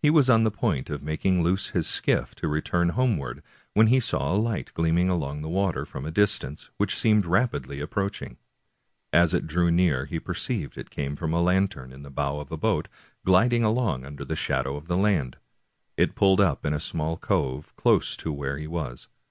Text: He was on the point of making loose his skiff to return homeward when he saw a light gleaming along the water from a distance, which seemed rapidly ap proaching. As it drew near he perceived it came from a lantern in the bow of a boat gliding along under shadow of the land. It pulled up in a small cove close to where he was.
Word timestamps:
He 0.00 0.08
was 0.08 0.30
on 0.30 0.42
the 0.42 0.50
point 0.50 0.88
of 0.88 1.02
making 1.02 1.42
loose 1.42 1.72
his 1.72 1.86
skiff 1.86 2.34
to 2.36 2.48
return 2.48 2.88
homeward 2.96 3.42
when 3.74 3.88
he 3.88 4.00
saw 4.00 4.32
a 4.32 4.38
light 4.40 4.72
gleaming 4.72 5.10
along 5.10 5.42
the 5.42 5.50
water 5.50 5.84
from 5.84 6.06
a 6.06 6.10
distance, 6.10 6.70
which 6.78 6.96
seemed 6.96 7.26
rapidly 7.26 7.82
ap 7.82 7.90
proaching. 7.90 8.36
As 9.12 9.34
it 9.34 9.46
drew 9.46 9.70
near 9.70 10.06
he 10.06 10.18
perceived 10.18 10.78
it 10.78 10.88
came 10.88 11.14
from 11.14 11.34
a 11.34 11.42
lantern 11.42 11.92
in 11.92 12.02
the 12.04 12.10
bow 12.10 12.40
of 12.40 12.50
a 12.50 12.56
boat 12.56 12.88
gliding 13.22 13.64
along 13.64 14.06
under 14.06 14.34
shadow 14.34 14.76
of 14.76 14.88
the 14.88 14.96
land. 14.96 15.36
It 15.98 16.14
pulled 16.14 16.40
up 16.40 16.64
in 16.64 16.72
a 16.72 16.80
small 16.80 17.18
cove 17.18 17.76
close 17.76 18.16
to 18.16 18.32
where 18.32 18.56
he 18.56 18.66
was. 18.66 19.08